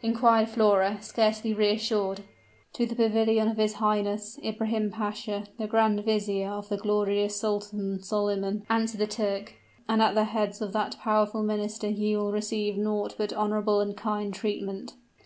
[0.00, 2.22] inquired Flora, scarcely reassured.
[2.72, 8.02] "To the pavilion of his Highness, Ibrahim Pasha, the grand vizier of the glorious Sultan
[8.02, 9.52] Solyman," answered the Turk;
[9.86, 13.94] "and at the hands of that powerful minister ye will receive naught but honorable and
[13.94, 14.94] kind treatment."